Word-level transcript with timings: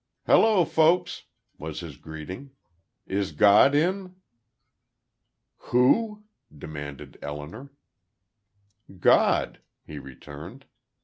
"Hello, 0.25 0.65
folks," 0.65 1.25
was 1.59 1.81
his 1.81 1.95
greeting. 1.95 2.53
"Is 3.05 3.31
God 3.33 3.75
in?" 3.75 4.15
"Who?" 5.69 6.23
demanded 6.51 7.19
Elinor. 7.21 7.69
"God," 8.99 9.59
he 9.85 9.99
returned. 9.99 10.65